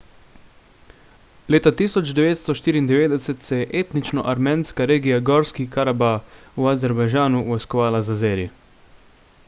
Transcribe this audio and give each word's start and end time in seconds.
leta 1.55 1.71
1994 1.81 3.35
se 3.47 3.57
je 3.59 3.67
etnično 3.81 4.23
armenska 4.33 4.87
regija 4.93 5.19
gorski 5.31 5.65
karabah 5.75 6.39
v 6.57 6.71
azerbajdžanu 6.73 7.43
vojskovala 7.51 8.01
z 8.09 8.15
azeri 8.17 8.47